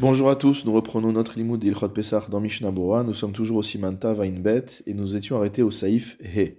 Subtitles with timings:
[0.00, 2.72] Bonjour à tous, nous reprenons notre limoud d'Ilchot Pesach dans Mishnah.
[2.72, 6.58] Nous sommes toujours au Simanta Vainbet et nous étions arrêtés au Saïf He.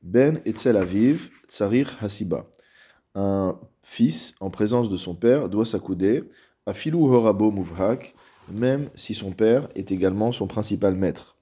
[0.00, 2.46] Ben Etzel Aviv Tsarir Hasiba.
[3.14, 6.24] Un fils en présence de son père doit s'accouder
[6.64, 8.14] à Filou Horabo Muvhak,
[8.50, 11.36] même si son père est également son principal maître.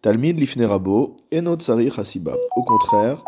[0.00, 2.36] Talmid Lifnerabo Enot Tsarir Hasiba.
[2.56, 3.22] Au contraire,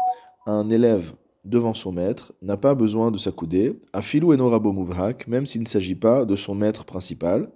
[0.47, 1.13] un élève
[1.47, 5.67] devant son maître, n'a pas besoin de s'accouder, à filou enorabo muvhak, même s'il ne
[5.67, 7.51] s'agit pas de son maître principal.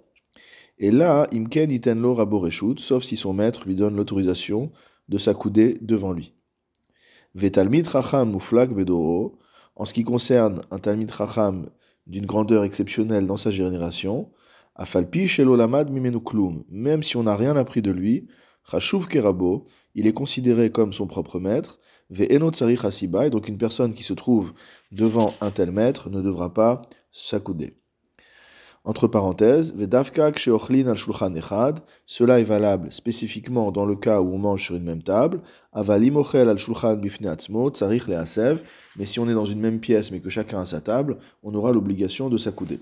[0.79, 4.71] Et là, imken itenlo rabo reshut, sauf si son maître lui donne l'autorisation
[5.09, 6.33] de s'accouder devant lui.
[7.35, 9.37] Vetalmid racham muflag bedoro,
[9.75, 11.69] en ce qui concerne un talmid racham
[12.07, 14.31] d'une grandeur exceptionnelle dans sa génération,
[14.75, 18.27] afalpi shelolamad mimenuklum, même si on n'a rien appris de lui,
[18.69, 19.65] chashuv kerabo,
[19.95, 21.77] il est considéré comme son propre maître,
[22.19, 24.51] et donc une personne qui se trouve
[24.91, 27.75] devant un tel maître ne devra pas s'accouder.
[28.83, 29.75] Entre parenthèses,
[32.07, 35.41] cela est valable spécifiquement dans le cas où on mange sur une même table,
[35.75, 35.99] mais
[39.05, 41.71] si on est dans une même pièce mais que chacun a sa table, on aura
[41.71, 42.79] l'obligation de s'accouder.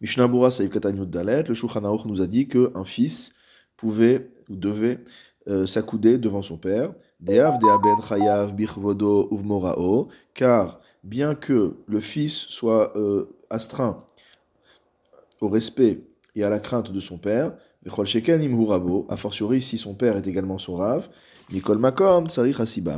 [0.00, 0.50] Mishnabura
[1.06, 3.34] Dalet, le Shulchan nous a dit qu'un fils
[3.76, 5.00] pouvait ou devait
[5.48, 6.92] euh, s'accouder devant son père,
[10.34, 14.04] car bien que le fils soit euh, astreint
[15.40, 16.00] au respect
[16.34, 17.54] et à la crainte de son père,
[19.08, 21.08] a fortiori si son père est également son rave,
[21.52, 22.26] Nicole Makom,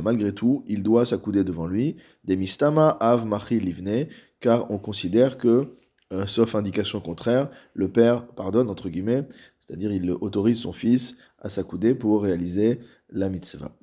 [0.03, 4.07] malgré tout, il doit s'accouder devant lui, des mistama av machi livne,
[4.39, 5.75] car on considère que,
[6.11, 9.27] euh, sauf indication contraire, le père pardonne, entre guillemets,
[9.59, 12.79] c'est-à-dire il autorise son fils à s'accouder pour réaliser
[13.11, 13.78] la mitzvah.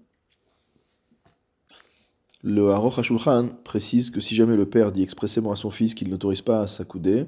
[2.49, 6.09] Le Haroch HaShulchan précise que si jamais le père dit expressément à son fils qu'il
[6.09, 7.27] n'autorise pas à s'accouder,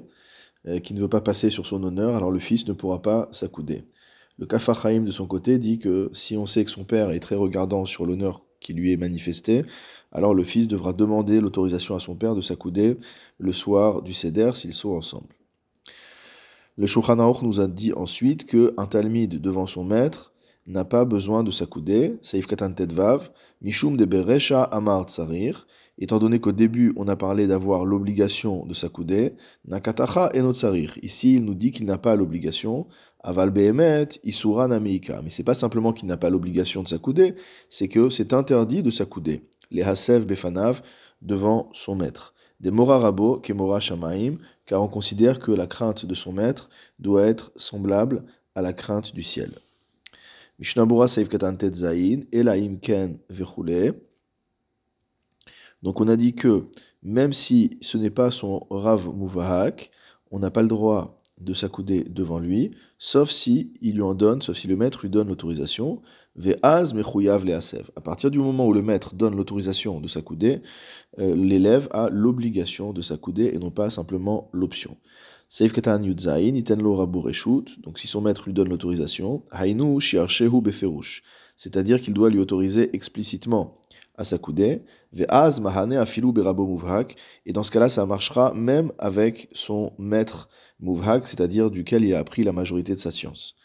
[0.65, 3.27] euh, qu'il ne veut pas passer sur son honneur, alors le fils ne pourra pas
[3.33, 3.83] s'accouder.
[4.37, 7.19] Le Kafar Haïm de son côté dit que si on sait que son père est
[7.19, 9.65] très regardant sur l'honneur qui lui est manifesté,
[10.13, 12.95] alors le fils devra demander l'autorisation à son père de s'accouder
[13.39, 15.35] le soir du Seder s'ils sont ensemble.
[16.77, 20.28] Le Shulchan Aruch nous a dit ensuite qu'un talmide devant son maître
[20.69, 23.31] n'a pas besoin de s'accouder, Saif Katan Tedvav,
[23.61, 28.73] Mishum de Beresha Amar Tsarir, étant donné qu'au début on a parlé d'avoir l'obligation de
[28.73, 29.33] s'accouder,
[29.67, 30.97] Nakatacha Enot Tsarir.
[31.01, 32.87] Ici il nous dit qu'il n'a pas l'obligation,
[33.21, 35.21] Aval Behemet, Isura Nameika.
[35.23, 37.35] Mais c'est pas simplement qu'il n'a pas l'obligation de s'accouder,
[37.69, 39.41] c'est que c'est interdit de s'accouder.
[39.71, 40.81] Les Hasev Befanav
[41.21, 42.33] devant son maître.
[42.59, 46.69] Des Morarabo, Kemora Shamaim, car on considère que la crainte de son maître
[46.99, 49.59] doit être semblable à la crainte du ciel.
[55.81, 56.65] Donc on a dit que
[57.01, 59.91] même si ce n'est pas son Rav Muvahak,
[60.31, 64.41] on n'a pas le droit de s'accouder devant lui, sauf si il lui en donne,
[64.41, 66.01] sauf si le maître lui donne l'autorisation.
[66.35, 67.89] Ve'az mechouyav le'asev.
[67.95, 70.61] À partir du moment où le maître donne l'autorisation de s'accouder,
[71.19, 74.97] euh, l'élève a l'obligation de s'accouder et non pas simplement l'option.
[75.51, 81.23] Seif Katan Yudzain, Itenlo Reshut, donc si son maître lui donne l'autorisation, Hainu Shiarshehu Beferush,
[81.55, 83.79] c'est-à-dire qu'il doit lui autoriser explicitement
[84.15, 87.15] à s'accouder, Ve'az Mahane Afilu Berabo Muvhak,
[87.47, 90.49] et dans ce cas-là, ça marchera même avec son maître
[90.81, 93.55] Muvhak, c'est-à-dire duquel il a appris la majorité de sa science.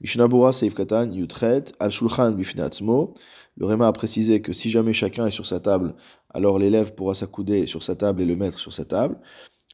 [0.00, 3.12] Mishnabura Seif Katan Yutret, Al Shulchan Bifnatzmo,
[3.58, 5.94] le Réma a précisé que si jamais chacun est sur sa table,
[6.30, 9.18] alors l'élève pourra s'accouder sur sa table et le maître sur sa table.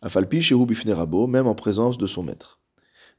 [0.04, 2.60] Afalpi shehu bifnerabo, même en présence de son maître.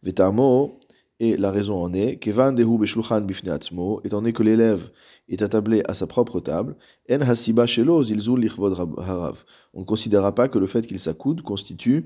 [0.03, 0.79] Vetamo,
[1.19, 4.91] et la raison en est, kevan dehu beshulchan bifneatzmo, étant donné que l'élève
[5.27, 6.75] est attablé à sa propre table,
[7.09, 9.45] en hasiba shelo zilzul lichvod harav.
[9.73, 12.05] On ne considérera pas que le fait qu'il s'accoude constitue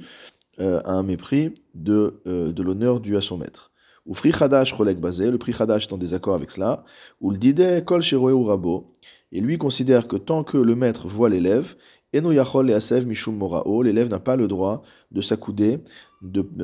[0.62, 3.74] euh, un mépris de, euh, de l'honneur dû à son maître.
[4.06, 6.86] Ou fri chadash cholek bazé, le prix chadash est en désaccord avec cela,
[7.20, 8.94] ou le dide kol sheroeu rabo,
[9.34, 11.76] et lui considère que tant que le maître voit l'élève,
[12.14, 15.80] l'élève n'a pas le droit de s'accouder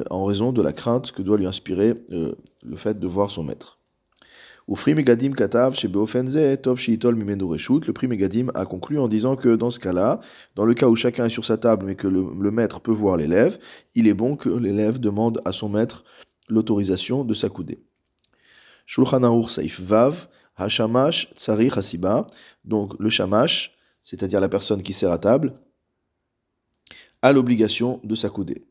[0.10, 2.34] en raison de la crainte que doit lui inspirer euh,
[2.64, 3.80] le fait de voir son maître.
[4.68, 5.32] Le prix Megadim
[8.56, 10.20] a conclu en disant que dans ce cas-là,
[10.56, 13.18] dans le cas où chacun est sur sa table mais que le, maître peut voir
[13.18, 13.60] l'élève,
[13.94, 16.04] il est bon que l'élève demande à son maître
[16.50, 17.84] l'autorisation de s'accouder.
[18.88, 20.28] Shulchan Saif Vav,
[20.58, 22.26] Hashamash Tsari Hasiba,
[22.64, 23.75] donc le Shamash,
[24.06, 25.60] c'est-à-dire la personne qui sert à table,
[27.24, 28.68] a l'obligation de s'accouder.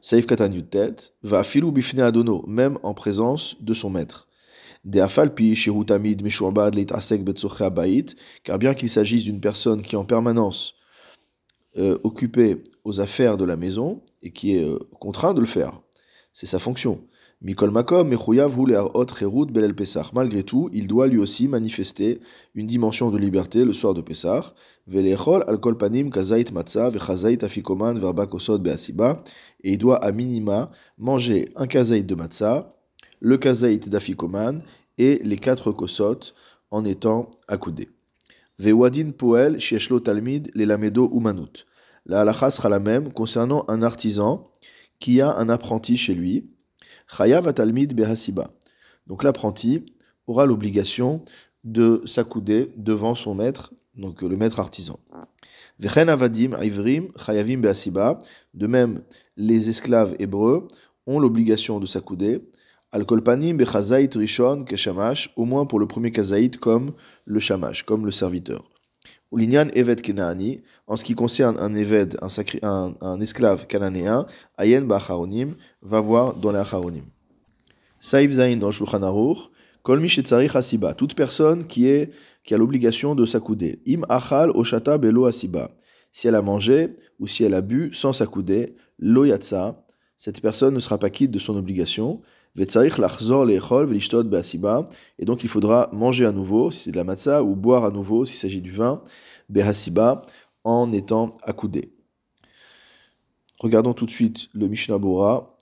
[0.00, 4.28] Saif Katan tête va filou bifne adono, même en présence de son maître.
[8.44, 10.74] Car bien qu'il s'agisse d'une personne qui est en permanence
[11.76, 15.80] euh, occupée aux affaires de la maison, et qui est euh, contraint de le faire.
[16.32, 17.02] C'est sa fonction.
[17.42, 20.12] Mikol Makom, Belel Pesach.
[20.12, 22.20] Malgré tout, il doit lui aussi manifester
[22.54, 24.54] une dimension de liberté le soir de Pesach.
[24.86, 29.22] Velechol al panim kazait matzah vechazait afikoman verbakosod beasiba.
[29.62, 32.76] Et il doit à minima manger un kazait de matzah,
[33.20, 34.62] le kazait d'afikoman
[34.98, 36.34] et les quatre kosot
[36.70, 37.88] en étant accoudés.
[38.58, 41.66] Vewadin poel shieshlo talmid les lamedo umanut.
[42.04, 44.50] La halacha sera la même concernant un artisan
[44.98, 46.50] qui a un apprenti chez lui.
[47.16, 48.50] Chayav talmid behasiba.
[49.06, 49.84] Donc l'apprenti
[50.26, 51.24] aura l'obligation
[51.64, 55.00] de s'accouder devant son maître, donc le maître artisan.
[55.80, 58.18] Vechen avadim ivrim chayavim behasiba.
[58.54, 59.02] De même,
[59.36, 60.68] les esclaves hébreux
[61.06, 62.48] ont l'obligation de s'accouder.
[62.92, 66.92] Al kolpanim bechazait rishon keshamash, au moins pour le premier kazaït comme
[67.24, 68.69] le shamash, comme le serviteur.
[69.32, 74.26] Ulinyan Evet Kenaani, en ce qui concerne un Eved, un, esclave cananéen,
[74.58, 77.04] Ayen Ba'acharonim, va voir dans les Acharonim.
[78.00, 79.50] Saïf Zain dans Shulchan Aruch,
[79.82, 83.80] Kol Mishetzarich Asiba, toute personne qui, a l'obligation de s'accouder.
[83.86, 85.70] Im Achal Oshata Belo Asiba,
[86.10, 89.86] si elle a mangé ou si elle a bu sans s'accouder, Lo Yatsa,
[90.16, 92.20] cette personne ne sera pas quitte de son obligation.
[92.56, 92.66] Et
[95.24, 98.24] donc il faudra manger à nouveau, si c'est de la matzah, ou boire à nouveau,
[98.24, 99.02] s'il s'agit du vin,
[100.64, 101.92] en étant accoudé.
[103.60, 105.56] Regardons tout de suite le Mishnah Bora.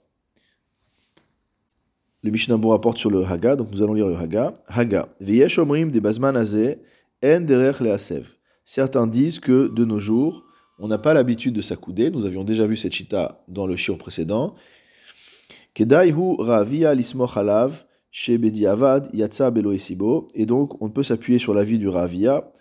[2.23, 4.53] Le Mishnah Bora porte sur le Haga, donc nous allons lire le Haga.
[4.67, 5.09] Haga.
[5.19, 8.23] De bazman en.
[8.63, 10.45] Certains disent que de nos jours,
[10.79, 12.09] on n'a pas l'habitude de s'accouder.
[12.09, 14.55] Nous avions déjà vu cette chita dans le shiur précédent.
[20.33, 22.51] Et donc, on peut s'appuyer sur l'avis du Ravia,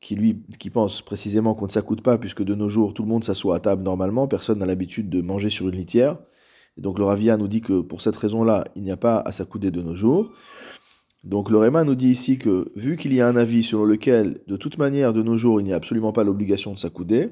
[0.00, 3.22] qui qui pense précisément qu'on ne s'accoude pas, puisque de nos jours, tout le monde
[3.22, 6.18] s'assoit à table normalement, personne n'a l'habitude de manger sur une litière.
[6.76, 9.30] Et donc, le Ravia nous dit que pour cette raison-là, il n'y a pas à
[9.32, 10.32] s'accouder de nos jours.
[11.22, 14.40] Donc, le Réma nous dit ici que, vu qu'il y a un avis sur lequel,
[14.46, 17.30] de toute manière, de nos jours, il n'y a absolument pas l'obligation de s'accouder,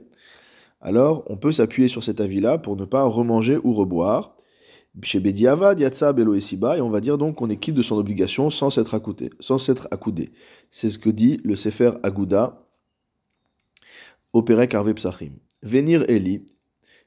[0.80, 4.34] alors on peut s'appuyer sur cet avis-là pour ne pas remanger ou reboire.
[5.02, 9.30] Et on va dire donc qu'on est quitte de son obligation sans s'être accoudé.
[9.40, 10.30] Sans s'être accoudé.
[10.70, 12.64] C'est ce que dit le Sefer Agouda,
[14.32, 15.32] Opérek Arve Psachim.
[15.62, 16.44] Venir Eli,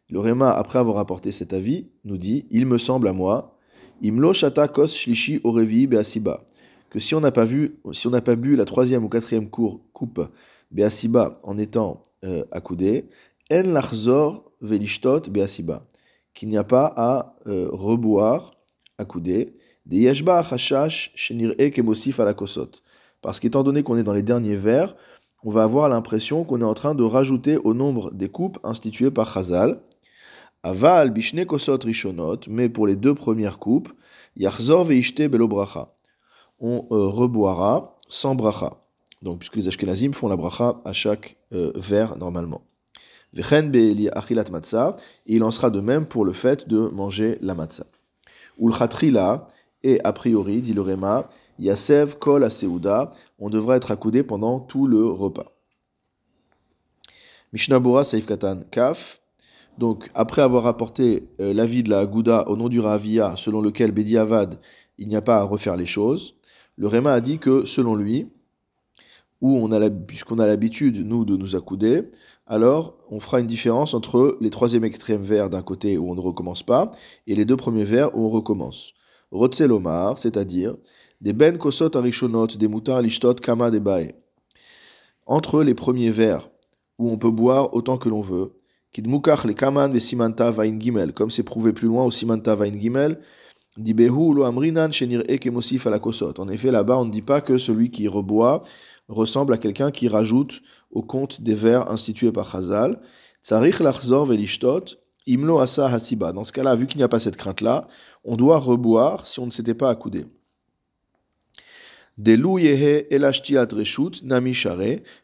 [0.09, 3.57] le Réma, après avoir apporté cet avis, nous dit Il me semble à moi,
[4.01, 6.45] Imlo Shata Kos Shlishi Orevi Beasiba,
[6.89, 9.49] que si on n'a pas vu, si on n'a pas bu la troisième ou quatrième
[9.49, 10.21] cour, coupe
[10.71, 13.05] Beasiba en étant euh, accoudé,
[13.51, 15.85] En Lachzor Velishtot Beasiba
[16.37, 18.51] qu'il n'y a pas à euh, reboire,
[18.99, 19.55] accoudé,
[19.87, 22.35] des yeshba chashash shenir kemosif à la.
[23.23, 24.95] Parce qu'étant donné qu'on est dans les derniers vers,
[25.43, 29.09] on va avoir l'impression qu'on est en train de rajouter au nombre des coupes instituées
[29.09, 29.79] par Chazal.
[30.61, 33.91] Aval bishne kosot rishonot, mais pour les deux premières coupes,
[34.35, 35.95] yachzor veishte belo bracha.
[36.59, 38.77] On euh, reboira sans bracha.
[39.23, 42.61] Donc, puisque les Ashkenazim font la bracha à chaque euh, vers normalement
[43.33, 43.43] il
[45.43, 47.85] en sera de même pour le fait de manger la matzah.
[48.59, 49.47] Ulchatrila,
[49.83, 51.29] et a priori, dit le Réma,
[51.59, 55.51] Yasev kol aseuda, on devra être accoudé pendant tout le repas.
[57.53, 59.21] Mishnabura Saif Katan Kaf,
[59.77, 63.91] donc après avoir apporté euh, l'avis de la Gouda au nom du Ravia, selon lequel
[63.91, 64.59] Bediavad,
[64.97, 66.35] il n'y a pas à refaire les choses,
[66.77, 68.27] le Réma a dit que selon lui,
[70.07, 72.09] puisqu'on a l'habitude, nous, de nous accouder,
[72.47, 76.15] alors on fera une différence entre les troisième et quatrième vers d'un côté où on
[76.15, 76.91] ne recommence pas,
[77.27, 78.93] et les deux premiers vers où on recommence.
[79.31, 80.75] Rotzelomar, c'est-à-dire
[81.19, 84.13] des ben kosot arishonot, des mutar lishtot kama de bae.
[85.25, 86.49] Entre les premiers vers
[86.97, 88.53] où on peut boire autant que l'on veut,
[88.93, 92.71] kidmukach le kaman ve simanta vain gimel, comme c'est prouvé plus loin au simanta vain
[92.71, 93.19] gimel,
[93.77, 96.39] dibehu lo amrinan shenir ekemosif à la kosot.
[96.39, 98.61] En effet, là-bas, on ne dit pas que celui qui reboit
[99.07, 102.99] ressemble à quelqu'un qui rajoute au compte des vers institués par Chazal.
[103.41, 106.31] Tsarich lachzor velishtot, imlo asa hasiba.
[106.33, 107.87] Dans ce cas-là, vu qu'il n'y a pas cette crainte-là,
[108.23, 110.25] on doit reboire si on ne s'était pas accoudé.
[112.17, 114.57] Delu yehe elashtiat reshut nami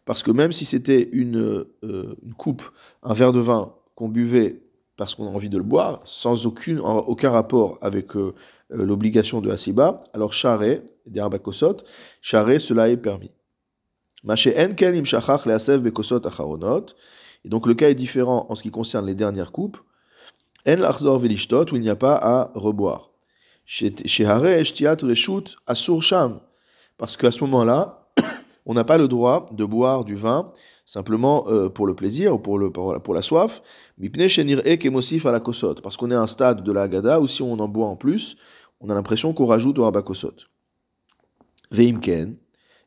[0.05, 2.62] parce que même si c'était une, euh, une, coupe,
[3.01, 4.62] un verre de vin qu'on buvait
[4.96, 8.36] parce qu'on a envie de le boire, sans aucun rapport avec euh,
[8.72, 11.77] euh, l'obligation de hasiba, alors share, des arbakosot,
[12.22, 13.32] share, cela est permis.
[17.46, 19.77] Et donc le cas est différent en ce qui concerne les dernières coupes.
[20.65, 23.12] En l'achzor velishtot, où il n'y a pas à reboire.
[26.98, 28.08] Parce qu'à ce moment-là,
[28.65, 30.50] on n'a pas le droit de boire du vin
[30.86, 33.62] simplement euh, pour le plaisir ou pour, le, pour la soif.
[34.00, 37.68] à la Parce qu'on est à un stade de la Haggadah où si on en
[37.68, 38.38] boit en plus,
[38.80, 40.36] on a l'impression qu'on rajoute au rabakosot.
[41.72, 42.36] Veimken.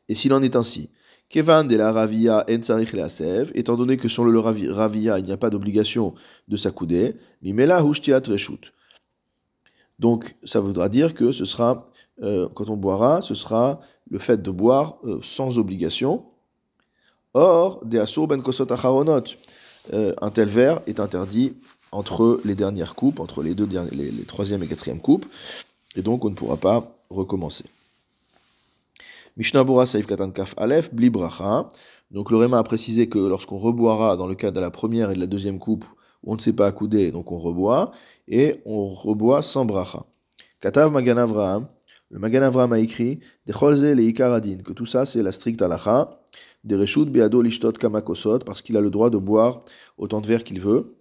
[0.09, 0.89] Et s'il en est ainsi,
[1.29, 5.49] Kevan de la Ravia en étant donné que sur le Ravia, il n'y a pas
[5.49, 6.13] d'obligation
[6.47, 8.73] de s'accouder, Mimela Hushtiat Reshut.
[9.99, 11.89] Donc, ça voudra dire que ce sera,
[12.21, 16.23] euh, quand on boira, ce sera le fait de boire euh, sans obligation.
[17.33, 19.23] Or, de Asur ben Kosot Acharonot,
[19.93, 21.55] euh, un tel verre est interdit
[21.91, 25.25] entre les dernières coupes, entre les deux les troisième et quatrième coupes,
[25.95, 27.65] et donc on ne pourra pas recommencer.
[29.37, 31.69] Mishnah Bora Saif Katan Kaf Aleph, Bli Bracha.
[32.09, 35.13] Donc le Réma a précisé que lorsqu'on reboira dans le cas de la première et
[35.13, 35.85] de la deuxième coupe,
[36.23, 37.91] on ne sait pas accouder, donc on reboit,
[38.27, 40.07] et on reboit sans bracha.
[40.59, 41.67] Katav Magan Avraham,
[42.09, 45.61] le Magan Avraham a écrit, De Cholze le Ikaradin, que tout ça c'est la stricte
[45.61, 46.19] halacha,
[46.63, 49.61] de Reshut Beado Lishtot Kamakosot, parce qu'il a le droit de boire
[49.99, 50.96] autant de verre qu'il veut.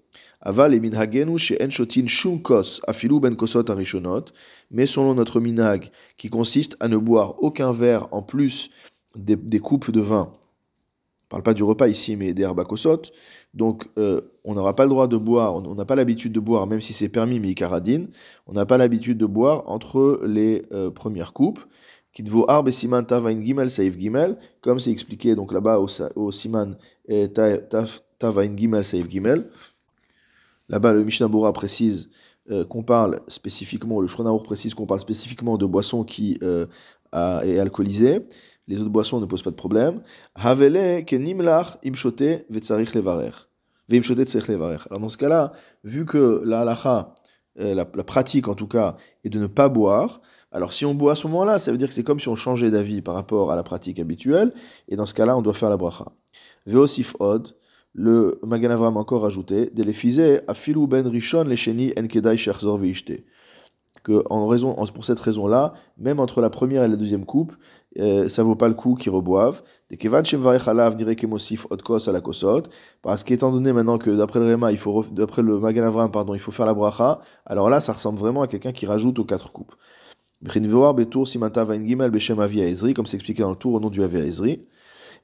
[0.47, 3.35] Aval et minhagenu she'en shotin shum kos afilu ben
[3.69, 4.26] arishonot,
[4.71, 8.71] mais selon notre minhag, qui consiste à ne boire aucun verre en plus
[9.17, 10.31] des, coupes de vin.
[10.31, 13.11] On parle pas du repas ici, mais des herbakosot.
[13.55, 16.69] Donc, euh, on n'aura pas le droit de boire, on n'a pas l'habitude de boire,
[16.69, 17.53] même si c'est permis, mais
[18.47, 21.59] on n'a pas l'habitude de boire entre les euh, premières coupes.
[22.12, 26.76] Kitvo arbe siman tavain gimel saif gimel, comme c'est expliqué donc là-bas au, siman
[28.21, 29.50] tavain gimel saif gimel.
[30.69, 32.11] Là-bas, le Mishnah Bora précise
[32.51, 36.67] euh, qu'on parle spécifiquement, le Shronaour précise qu'on parle spécifiquement de boissons qui euh,
[37.13, 38.27] est alcoolisée.
[38.69, 40.03] Les autres boissons ne posent pas de problème.
[40.35, 43.33] Havele kenimlach imshote vetzarich levarer.
[43.89, 45.53] Alors dans ce cas-là,
[45.85, 47.15] vu que la halacha,
[47.61, 50.21] euh, la, la, pratique en tout cas, est de ne pas boire,
[50.51, 52.35] alors si on boit à ce moment-là, ça veut dire que c'est comme si on
[52.35, 54.53] changeait d'avis par rapport à la pratique habituelle,
[54.89, 56.07] et dans ce cas-là, on doit faire la bracha.
[56.67, 57.55] Veosif od,
[57.97, 62.79] le Magan Avram encore ajouté, a afilu ben rishon lesheni en kedai sherzor.
[64.05, 67.55] Que en raison, pour cette raison-là, même entre la première et la deuxième coupe,
[67.99, 69.62] euh, ça vaut pas le coup qu'ils reboivent.
[69.91, 72.65] Des kevan kemosif odkos à la kosot.
[73.03, 76.35] Parce qu'étant donné maintenant que d'après le Rema, il faut, d'après le Magan Avram, pardon,
[76.35, 79.25] il faut faire la bracha, alors là, ça ressemble vraiment à quelqu'un qui rajoute aux
[79.25, 79.75] quatre coupes.
[80.43, 83.88] Betour simanta vain gimel beshem avia ezri, comme c'est expliqué dans le tour au nom
[83.88, 84.21] du avia.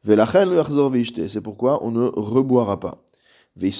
[0.05, 3.05] C'est pourquoi on ne reboira pas.
[3.61, 3.71] Et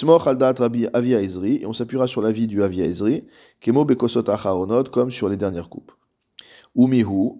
[1.65, 3.27] on s'appuiera sur l'avis du Avia Ezri,
[3.59, 5.91] Kemo Bekosot Acharonot, comme sur les dernières coupes.
[6.75, 7.31] Umihu,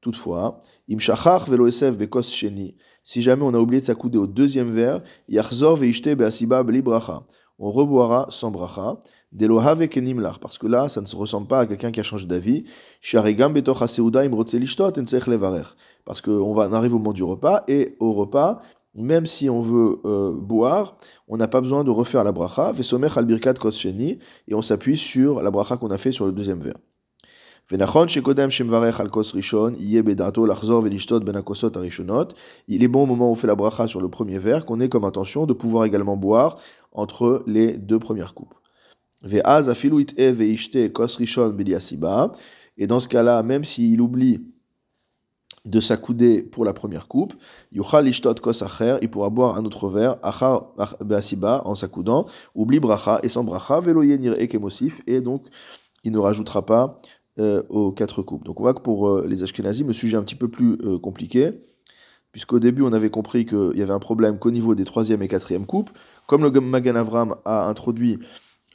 [0.00, 0.58] toutefois,
[0.90, 5.02] Imshachach Velo Esef Bekos Sheni, si jamais on a oublié de s'accouder au deuxième verre,
[5.28, 7.24] Yachzor Veishte Beasiba Beli Bracha.
[7.58, 8.98] On reboira sans bracha.
[9.32, 12.26] Delohave Kenimlar, parce que là, ça ne se ressemble pas à quelqu'un qui a changé
[12.26, 12.64] d'avis.
[13.00, 18.12] Sharigam Betoch Aseuda Imrotzelishtot Ensech Levarer parce qu'on arrive au moment du repas, et au
[18.12, 18.60] repas,
[18.94, 20.96] même si on veut euh, boire,
[21.28, 22.72] on n'a pas besoin de refaire la bracha,
[24.48, 26.78] et on s'appuie sur la bracha qu'on a fait sur le deuxième verre.
[27.70, 27.86] Ben
[32.66, 34.80] Il est bon au moment où on fait la bracha sur le premier verre qu'on
[34.80, 36.58] ait comme intention de pouvoir également boire
[36.90, 38.54] entre les deux premières coupes.
[42.76, 44.40] Et dans ce cas-là, même s'il oublie
[45.64, 47.34] de s'accouder pour la première coupe,
[47.72, 48.64] yuchal ishtot kos
[49.02, 50.72] il pourra boire un autre verre, achar
[51.04, 55.46] beasiba, en s'accoudant, oublie bracha et sans bracha, velo yenir ekemosif, et donc
[56.02, 56.96] il ne rajoutera pas
[57.38, 58.44] euh, aux quatre coupes.
[58.44, 60.78] Donc on voit que pour euh, les Ashkenazim, le sujet est un petit peu plus
[60.82, 61.50] euh, compliqué,
[62.32, 65.28] puisqu'au début on avait compris qu'il y avait un problème qu'au niveau des troisième et
[65.28, 65.90] quatrième coupes,
[66.26, 68.18] comme le Magan Avram a introduit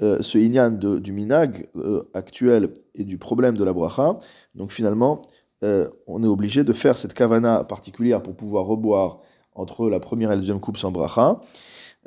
[0.02, 1.70] ce inyan du minag
[2.14, 4.18] actuel et du problème de la bracha,
[4.54, 5.22] donc finalement
[5.64, 9.20] euh, on est obligé de faire cette kavana particulière pour pouvoir reboire
[9.54, 11.40] entre la première et la deuxième coupe sans bracha.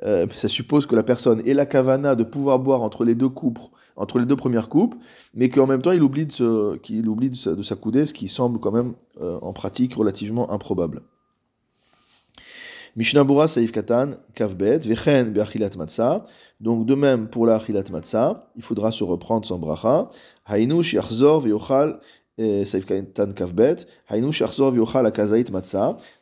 [0.04, 3.28] Euh, ça suppose que la personne ait la kavana de pouvoir boire entre les deux
[3.28, 3.58] coupes,
[3.96, 4.94] entre les deux premières coupes,
[5.34, 9.52] mais qu'en même temps il oublie de, s'accouder, ce qui semble quand même euh, en
[9.52, 11.02] pratique relativement improbable.
[12.96, 16.24] Mishnabura Saif Katan, Kavbet, Vechen Beachilat Matzah.
[16.60, 20.10] Donc de même pour la Achilat Matzah, il faudra se reprendre sans bracha.
[20.46, 22.00] Hainu Shiachzor Veochal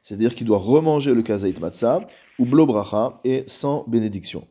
[0.02, 2.06] c'est-à-dire qu'il doit remanger le kazait matzah,
[2.38, 4.46] ou blobracha, et sans bénédiction.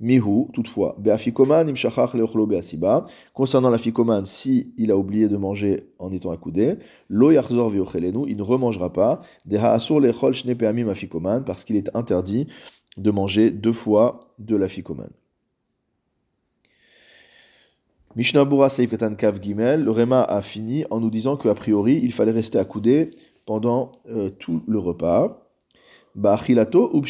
[0.00, 6.10] Mihu, toutefois, be'afikoman imshachach leochlo be'asiba, concernant l'afikoman, si il a oublié de manger en
[6.10, 6.78] étant accoudé,
[7.08, 11.76] lo yachzor ve'ochelenu, il ne remangera pas, deha asur lechol shne pe'amim afikoman, parce qu'il
[11.76, 12.48] est interdit
[12.96, 15.10] de manger deux fois de l'afikoman.
[18.16, 22.12] Mishnabura Seif Katan Kav Gimel, le Réma a fini en nous disant qu'a priori, il
[22.12, 23.10] fallait rester accoudé
[23.44, 25.50] pendant euh, tout le repas.
[26.14, 27.02] ba'achilato ou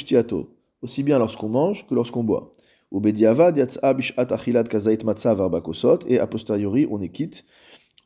[0.81, 2.55] aussi bien lorsqu'on mange que lorsqu'on boit.
[2.91, 3.27] Et
[6.19, 7.45] a posteriori on est quitte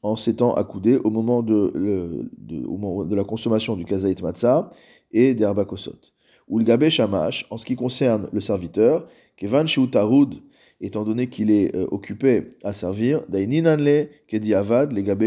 [0.02, 4.71] en s'étant accoudé au moment de, la consommation du kazait matzah
[5.12, 6.00] et des arbakosot.
[6.49, 10.43] Ou le gabe shamash, en ce qui concerne le serviteur, kevan sheutarud,
[10.80, 13.23] étant donné qu'il est euh, occupé à servir,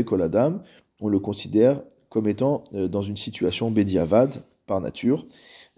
[0.05, 0.63] koladam,
[1.00, 5.25] on le considère comme étant euh, dans une situation bediavad par nature.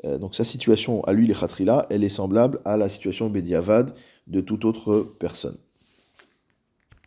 [0.06, 3.94] Euh, donc sa situation à lui, les khatrila, elle est semblable à la situation bediavad
[4.28, 5.58] de toute autre personne.